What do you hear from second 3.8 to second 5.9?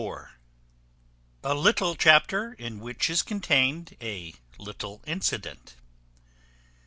a little incident.